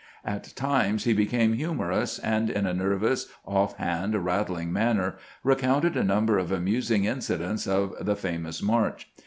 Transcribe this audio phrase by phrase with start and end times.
[0.25, 6.39] At times he became humorous, and in a nervous, oflfhand, rattling manner recounted a number
[6.39, 9.11] of amusing incidents of the famous march.